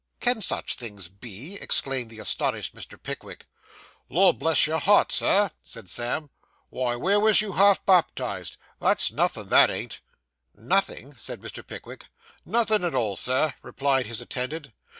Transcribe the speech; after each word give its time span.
'Can 0.19 0.41
such 0.41 0.77
things 0.77 1.09
be!' 1.09 1.59
exclaimed 1.61 2.09
the 2.09 2.17
astonished 2.17 2.73
Mr. 2.75 2.99
Pickwick. 2.99 3.45
'Lord 4.09 4.39
bless 4.39 4.65
your 4.65 4.79
heart, 4.79 5.11
sir,' 5.11 5.51
said 5.61 5.91
Sam, 5.91 6.31
'why 6.71 6.95
where 6.95 7.19
was 7.19 7.39
you 7.39 7.51
half 7.51 7.85
baptised? 7.85 8.57
that's 8.79 9.11
nothin', 9.11 9.49
that 9.49 9.69
ain't.' 9.69 9.99
'Nothing?'said 10.55 11.39
Mr. 11.39 11.63
Pickwick. 11.67 12.07
'Nothin' 12.47 12.83
at 12.83 12.95
all, 12.95 13.15
Sir,' 13.15 13.53
replied 13.61 14.07
his 14.07 14.21
attendant. 14.21 14.71